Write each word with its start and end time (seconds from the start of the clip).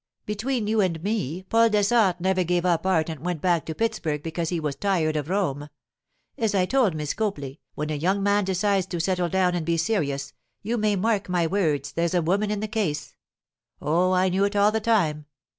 'Between 0.25 0.65
you 0.65 0.81
and 0.81 1.03
me, 1.03 1.43
Paul 1.43 1.69
Dessart 1.69 2.19
never 2.19 2.43
gave 2.43 2.65
up 2.65 2.87
art 2.87 3.07
and 3.07 3.23
went 3.23 3.39
back 3.39 3.67
to 3.67 3.75
Pittsburg 3.75 4.23
because 4.23 4.49
he 4.49 4.59
was 4.59 4.75
tired 4.75 5.15
of 5.15 5.29
Rome. 5.29 5.69
As 6.39 6.55
I 6.55 6.65
told 6.65 6.95
Miss 6.95 7.13
Copley, 7.13 7.59
when 7.75 7.91
a 7.91 7.97
young 7.97 8.23
man 8.23 8.43
decides 8.43 8.87
to 8.87 8.99
settle 8.99 9.29
down 9.29 9.53
and 9.53 9.63
be 9.63 9.77
serious, 9.77 10.33
you 10.63 10.75
may 10.79 10.95
mark 10.95 11.29
my 11.29 11.45
words 11.45 11.91
there's 11.91 12.15
a 12.15 12.21
woman 12.23 12.49
in 12.49 12.61
the 12.61 12.67
case. 12.67 13.13
Oh, 13.79 14.11
I 14.13 14.29
knew 14.29 14.43
it 14.43 14.55
all 14.55 14.71
the 14.71 14.79
time. 14.79 15.27